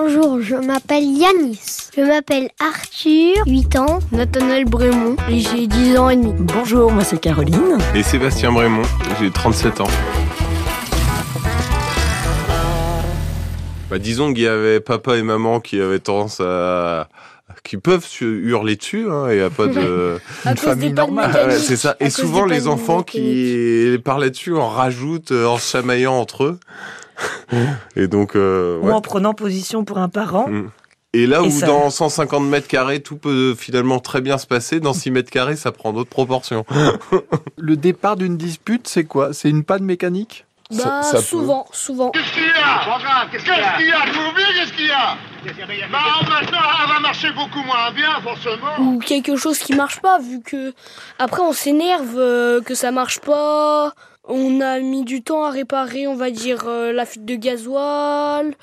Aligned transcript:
Bonjour, 0.00 0.40
je 0.40 0.54
m'appelle 0.54 1.02
Yanis. 1.02 1.90
Je 1.96 2.02
m'appelle 2.02 2.50
Arthur, 2.60 3.34
8 3.46 3.76
ans. 3.76 3.98
Nathanaël 4.12 4.64
Brémond 4.64 5.16
et 5.28 5.40
j'ai 5.40 5.66
10 5.66 5.98
ans 5.98 6.08
et 6.08 6.14
demi. 6.14 6.32
Bonjour, 6.38 6.92
moi 6.92 7.02
c'est 7.02 7.18
Caroline. 7.18 7.78
Et 7.96 8.04
Sébastien 8.04 8.52
Brémond, 8.52 8.84
j'ai 9.20 9.28
37 9.32 9.80
ans. 9.80 9.88
Bah, 13.90 13.98
disons 13.98 14.32
qu'il 14.32 14.44
y 14.44 14.46
avait 14.46 14.78
papa 14.78 15.16
et 15.16 15.22
maman 15.22 15.58
qui 15.58 15.80
avaient 15.80 15.98
tendance 15.98 16.40
à 16.40 17.08
qui 17.64 17.76
peuvent 17.76 18.06
se 18.06 18.24
hurler 18.24 18.76
dessus 18.76 19.08
hein, 19.10 19.28
et 19.28 19.42
a 19.42 19.50
pas 19.50 19.66
de 19.66 20.20
À 20.44 20.54
pannes 20.54 20.78
mécaniques. 20.78 21.18
Ouais, 21.18 21.58
c'est 21.58 21.76
ça 21.76 21.96
À 21.98 22.04
et 22.04 22.10
souvent 22.10 22.44
les 22.44 22.68
enfants 22.68 23.02
qui 23.02 23.98
parlent 24.04 24.22
là-dessus 24.22 24.54
en 24.54 24.68
rajoutent 24.68 25.32
en 25.32 25.58
se 25.58 25.72
chamaillant 25.72 26.14
entre 26.14 26.44
eux 26.44 26.60
et 27.96 28.06
donc 28.08 28.36
euh, 28.36 28.78
Ou 28.80 28.90
en 28.90 29.00
prenant 29.00 29.34
position 29.34 29.84
pour 29.84 29.98
un 29.98 30.08
parent. 30.08 30.48
Mm. 30.48 30.70
et 31.14 31.26
là 31.26 31.38
Et 31.42 31.46
où 31.46 31.50
ça- 31.50 31.66
dans 31.66 31.90
150 31.90 32.44
mètres 32.44 32.68
carrés 32.68 33.00
tout 33.00 33.16
peut 33.16 33.54
finalement 33.58 33.98
très 34.00 34.20
bien 34.20 34.38
se 34.38 34.46
passer 34.46 34.80
dans 34.80 34.92
6 34.92 35.10
mètres 35.10 35.30
carrés 35.30 35.56
ça 35.56 35.72
prend 35.72 35.92
d'autres 35.92 36.10
proportions 36.10 36.64
Le 37.56 37.76
départ 37.76 38.16
d'une 38.16 38.36
dispute, 38.36 38.86
c'est 38.88 39.04
quoi? 39.04 39.32
C'est 39.32 39.50
une 39.50 39.64
panne 39.64 39.84
mécanique? 39.84 40.44
Bah, 40.70 41.02
ça 41.02 41.22
souvent, 41.22 41.66
souvent. 41.72 42.10
Qu'est-ce 42.10 42.30
qu'il 42.34 42.42
y 42.42 42.46
a? 42.46 43.26
Qu'est-ce 43.32 43.42
qu'il 43.42 43.52
y 43.52 43.56
a? 43.56 43.78
Qu'est-ce 43.78 44.74
qu'il 44.76 44.86
y 44.86 44.92
a? 44.92 45.16
Bah 45.90 45.98
maintenant, 46.28 46.58
elle 46.82 46.92
va 46.92 47.00
marcher 47.00 47.28
beaucoup 47.32 47.62
moins 47.64 47.90
bien, 47.92 48.20
forcément. 48.22 48.78
Ou 48.80 48.98
quelque 48.98 49.36
chose 49.36 49.58
qui 49.58 49.74
marche 49.74 50.00
pas, 50.00 50.18
vu 50.18 50.42
que 50.42 50.74
après 51.18 51.40
on 51.40 51.54
s'énerve 51.54 52.16
euh, 52.18 52.60
que 52.60 52.74
ça 52.74 52.90
marche 52.90 53.18
pas. 53.20 53.92
On 54.28 54.60
a 54.60 54.78
mis 54.80 55.04
du 55.04 55.22
temps 55.22 55.44
à 55.44 55.50
réparer, 55.50 56.06
on 56.06 56.14
va 56.16 56.30
dire, 56.30 56.64
euh, 56.68 56.92
la 56.92 57.06
fuite 57.06 57.24
de 57.24 57.34
gasoil. 57.34 58.54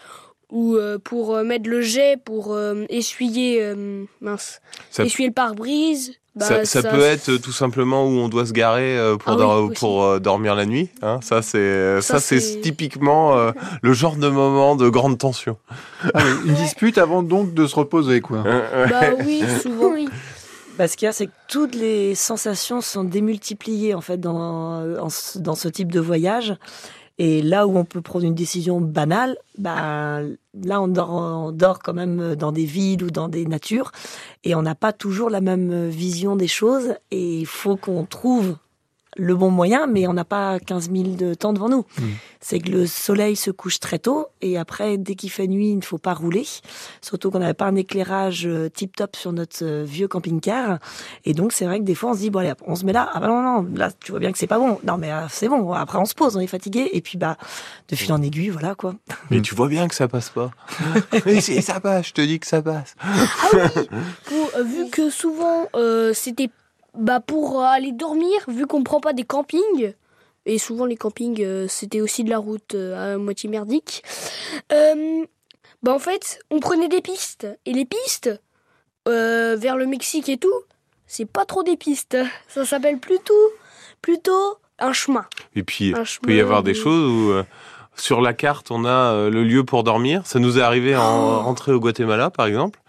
Ou 0.51 0.75
euh, 0.75 0.99
pour 0.99 1.35
euh, 1.35 1.43
mettre 1.43 1.67
le 1.67 1.81
jet, 1.81 2.17
pour 2.23 2.53
euh, 2.53 2.85
essuyer, 2.89 3.57
euh, 3.63 4.05
mince, 4.21 4.61
Ça- 4.91 5.03
essuyer 5.03 5.27
le 5.29 5.34
pare-brise. 5.34 6.13
Bah, 6.35 6.45
ça, 6.45 6.65
ça 6.65 6.84
peut 6.84 7.01
être 7.01 7.37
tout 7.37 7.51
simplement 7.51 8.05
où 8.05 8.09
on 8.09 8.27
doit 8.29 8.45
se 8.45 8.51
garer 8.53 8.95
euh, 8.98 9.15
pour, 9.17 9.34
Ah 9.34 9.35
dor- 9.37 9.71
pour 9.73 10.03
euh, 10.03 10.20
dormir 10.20 10.53
la 10.53 10.65
nuit. 10.67 10.90
Hein. 11.01 11.20
Ça, 11.23 11.41
c'est 11.41 11.99
ça, 12.01 12.15
Ça, 12.15 12.20
c'est 12.20 12.62
typiquement 12.62 13.35
euh, 13.37 13.51
le 13.81 13.93
genre 13.93 14.18
de 14.18 14.27
moment 14.29 14.75
de 14.75 14.87
grande 14.87 15.18
tension. 15.18 15.57
Ah 16.13 16.21
Une 16.45 16.53
dispute 16.53 16.99
avant 16.99 17.23
donc 17.23 17.53
de 17.55 17.65
se 17.65 17.75
reposer, 17.75 18.21
quoi. 18.21 18.43
Bah 18.43 19.01
oui, 19.25 19.41
souvent. 19.62 19.93
oui. 19.93 20.07
Bah, 20.77 20.87
ce 20.87 20.98
qu'il 20.98 21.05
y 21.05 21.09
a, 21.09 21.13
c'est 21.13 21.27
que 21.27 21.31
toutes 21.48 21.76
les 21.76 22.15
sensations 22.15 22.81
sont 22.81 23.04
démultipliées 23.04 23.93
en 23.93 24.01
fait 24.01 24.18
dans, 24.18 24.85
dans 25.35 25.55
ce 25.55 25.68
type 25.70 25.91
de 25.91 25.99
voyage. 25.99 26.55
Et 27.18 27.41
là 27.41 27.65
où 27.65 27.77
on 27.77 27.85
peut 27.85 28.01
prendre 28.01 28.26
une 28.26 28.35
décision 28.35 28.81
banale, 28.81 29.37
bah, 29.57 30.20
là 30.53 30.81
on 30.81 30.90
dort, 30.90 31.12
on 31.12 31.51
dort 31.53 31.79
quand 31.79 31.93
même 31.93 32.35
dans 32.35 32.51
des 32.51 32.65
villes 32.65 33.03
ou 33.05 33.09
dans 33.09 33.29
des 33.29 33.46
natures 33.46 33.93
et 34.43 34.53
on 34.53 34.62
n'a 34.62 34.76
pas 34.76 34.91
toujours 34.91 35.29
la 35.29 35.40
même 35.40 35.87
vision 35.87 36.35
des 36.35 36.49
choses 36.49 36.96
et 37.12 37.40
il 37.40 37.46
faut 37.46 37.77
qu'on 37.77 38.03
trouve 38.03 38.57
le 39.15 39.34
bon 39.34 39.49
moyen, 39.49 39.87
mais 39.87 40.07
on 40.07 40.13
n'a 40.13 40.26
pas 40.26 40.59
15 40.59 40.91
000 40.91 41.03
de 41.15 41.34
temps 41.34 41.53
devant 41.53 41.70
nous. 41.70 41.85
C'est 42.48 42.60
que 42.60 42.70
le 42.70 42.85
soleil 42.85 43.35
se 43.35 43.49
couche 43.49 43.79
très 43.79 43.98
tôt 43.98 44.27
et 44.40 44.60
après, 44.60 44.99
dès 44.99 45.15
qu'il 45.15 45.32
fait 45.32 45.48
nuit, 45.48 45.70
il 45.70 45.77
ne 45.77 45.82
faut 45.82 45.98
pas 45.98 46.13
rouler. 46.13 46.46
Surtout 47.02 47.32
qu'on 47.32 47.40
n'avait 47.40 47.55
pas 47.55 47.65
un 47.65 47.76
éclairage 47.76 48.48
tip-top 48.76 49.15
sur 49.15 49.34
notre 49.34 49.63
euh, 49.65 49.84
vieux 49.84 50.07
camping-car. 50.07 50.77
Et 51.26 51.34
donc, 51.34 51.54
c'est 51.54 51.65
vrai 51.65 51.79
que 51.79 51.85
des 51.85 51.96
fois, 51.96 52.12
on 52.12 52.13
se 52.13 52.20
dit, 52.20 52.29
bon, 52.29 52.41
allez, 52.41 52.54
on 52.68 52.76
se 52.76 52.85
met 52.85 52.93
là. 52.93 53.10
Ah 53.15 53.20
bah 53.20 53.29
non, 53.29 53.41
non, 53.41 53.68
là, 53.76 53.90
tu 53.99 54.12
vois 54.12 54.20
bien 54.20 54.32
que 54.32 54.37
c'est 54.37 54.46
pas 54.46 54.60
bon. 54.60 54.77
Non, 54.84 54.98
mais 54.99 55.12
euh, 55.12 55.26
c'est 55.27 55.48
bon. 55.49 55.74
Après, 55.74 55.98
on 55.98 56.05
se 56.05 56.13
pose, 56.13 56.37
on 56.37 56.40
est 56.40 56.46
fatigué. 56.46 56.87
Et 56.93 57.02
puis, 57.02 57.18
bah, 57.18 57.35
de 57.90 57.96
fil 57.96 58.13
en 58.13 58.21
aiguille, 58.21 58.49
voilà, 58.49 58.76
quoi. 58.76 58.93
Mais 59.32 59.41
tu 59.41 59.55
vois 59.55 59.68
bien 59.68 59.87
que 59.87 59.96
ça 59.96 60.07
passe 60.07 60.30
pas. 60.30 60.52
Mais 61.26 61.41
si, 61.41 61.59
ça 61.63 61.80
passe, 61.80 62.09
je 62.09 62.13
te 62.13 62.21
dis 62.21 62.40
que 62.40 62.46
ça 62.46 62.62
passe. 62.62 62.96
Pour- 64.25 64.52
euh, 64.56 64.62
vu 64.63 64.88
que 64.91 65.09
souvent 65.09 65.68
euh, 65.75 66.13
c'était 66.13 66.50
bah, 66.96 67.19
pour 67.19 67.59
euh, 67.59 67.63
aller 67.66 67.91
dormir, 67.91 68.30
vu 68.47 68.68
qu'on 68.68 68.84
prend 68.84 69.00
pas 69.00 69.13
des 69.13 69.24
campings, 69.24 69.94
et 70.45 70.57
souvent 70.57 70.85
les 70.85 70.95
campings 70.97 71.41
euh, 71.44 71.67
c'était 71.67 72.01
aussi 72.01 72.23
de 72.23 72.29
la 72.29 72.38
route 72.38 72.75
euh, 72.75 73.16
à 73.16 73.17
moitié 73.17 73.50
merdique, 73.50 74.03
euh, 74.72 75.23
bah 75.83 75.94
en 75.94 76.00
fait 76.00 76.39
on 76.51 76.59
prenait 76.59 76.88
des 76.89 77.01
pistes. 77.01 77.47
Et 77.66 77.73
les 77.73 77.85
pistes 77.85 78.29
vers 79.07 79.78
le 79.78 79.85
Mexique 79.85 80.29
et 80.29 80.38
tout, 80.38 80.53
c'est 81.07 81.25
pas 81.25 81.45
trop 81.45 81.63
des 81.63 81.78
pistes. 81.78 82.17
Ça 82.47 82.66
s'appelle 82.66 82.97
plutôt, 83.00 83.33
plutôt 84.01 84.57
un 84.79 84.94
chemin. 84.94 85.25
Et 85.56 85.63
puis, 85.63 85.89
il 85.89 86.19
peut 86.22 86.35
y 86.35 86.41
avoir 86.41 86.63
des 86.63 86.73
choses 86.73 87.09
où 87.09 87.29
euh, 87.31 87.44
sur 87.95 88.19
la 88.22 88.33
carte, 88.33 88.72
on 88.72 88.83
a 88.83 89.13
euh, 89.13 89.29
le 89.29 89.44
lieu 89.44 89.63
pour 89.63 89.83
dormir. 89.83 90.23
Ça 90.25 90.39
nous 90.39 90.57
est 90.57 90.62
arrivé 90.62 90.95
en 90.97 91.01
Oh. 91.38 91.39
rentrée 91.41 91.72
au 91.72 91.79
Guatemala, 91.79 92.29
par 92.29 92.45
exemple. 92.47 92.79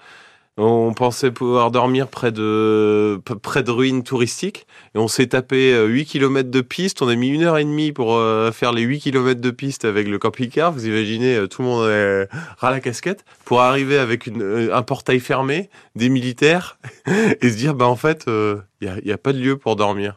On 0.58 0.94
pensait 0.94 1.30
pouvoir 1.30 1.70
dormir 1.70 2.08
près 2.08 2.32
de, 2.32 3.20
près 3.42 3.62
de 3.62 3.70
ruines 3.70 4.02
touristiques. 4.02 4.66
Et 4.94 4.98
on 4.98 5.06
s'est 5.06 5.26
tapé 5.26 5.74
euh, 5.74 5.84
8 5.86 6.06
km 6.06 6.50
de 6.50 6.60
piste. 6.62 7.02
On 7.02 7.08
a 7.08 7.14
mis 7.14 7.28
une 7.28 7.42
heure 7.42 7.58
et 7.58 7.64
demie 7.64 7.92
pour 7.92 8.16
euh, 8.16 8.52
faire 8.52 8.72
les 8.72 8.80
8 8.80 9.00
km 9.00 9.38
de 9.38 9.50
piste 9.50 9.84
avec 9.84 10.08
le 10.08 10.18
camping-car. 10.18 10.72
Vous 10.72 10.86
imaginez, 10.86 11.36
euh, 11.36 11.46
tout 11.46 11.60
le 11.60 11.68
monde 11.68 11.90
est 11.90 12.28
ras 12.56 12.70
la 12.70 12.80
casquette. 12.80 13.26
Pour 13.44 13.60
arriver 13.60 13.98
avec 13.98 14.26
une, 14.26 14.40
euh, 14.42 14.74
un 14.74 14.82
portail 14.82 15.20
fermé, 15.20 15.68
des 15.94 16.08
militaires, 16.08 16.78
et 17.06 17.50
se 17.50 17.56
dire, 17.56 17.74
bah 17.74 17.86
en 17.86 17.96
fait, 17.96 18.24
il 18.26 18.62
n'y 18.80 19.08
y 19.08 19.12
a 19.12 19.18
pas 19.18 19.34
de 19.34 19.38
lieu 19.38 19.58
pour 19.58 19.76
dormir. 19.76 20.14